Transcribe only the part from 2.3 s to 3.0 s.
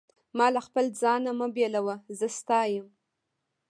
ستا یم.